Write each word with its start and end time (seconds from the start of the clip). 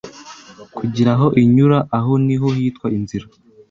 kugira 0.77 1.09
aho 1.15 1.27
inyura 1.43 1.77
aho 1.97 2.11
ni 2.25 2.35
ho 2.41 2.47
hitwa 2.57 2.87
“inzira” 2.97 3.25